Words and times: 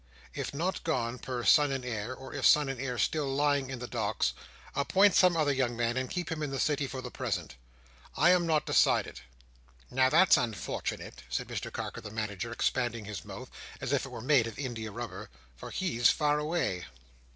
If 0.33 0.51
not 0.51 0.83
gone 0.83 1.19
per 1.19 1.43
Son 1.43 1.71
and 1.71 1.85
Heir, 1.85 2.15
or 2.15 2.33
if 2.33 2.43
Son 2.43 2.69
and 2.69 2.81
Heir 2.81 2.97
still 2.97 3.27
lying 3.31 3.69
in 3.69 3.77
the 3.77 3.87
Docks, 3.87 4.33
appoint 4.73 5.13
some 5.13 5.37
other 5.37 5.51
young 5.51 5.77
man 5.77 5.95
and 5.95 6.09
keep 6.09 6.31
him 6.31 6.41
in 6.41 6.49
the 6.49 6.59
City 6.59 6.87
for 6.87 7.03
the 7.03 7.11
present. 7.11 7.55
I 8.17 8.31
am 8.31 8.47
not 8.47 8.65
decided." 8.65 9.19
"Now 9.91 10.09
that's 10.09 10.37
unfortunate!" 10.37 11.21
said 11.29 11.47
Mr 11.49 11.71
Carker 11.71 12.01
the 12.01 12.09
Manager, 12.09 12.51
expanding 12.51 13.05
his 13.05 13.23
mouth, 13.23 13.51
as 13.79 13.93
if 13.93 14.03
it 14.03 14.09
were 14.11 14.21
made 14.21 14.47
of 14.47 14.57
India 14.57 14.89
rubber: 14.89 15.29
"for 15.55 15.69
he's 15.69 16.09
far 16.09 16.39
away." 16.39 16.85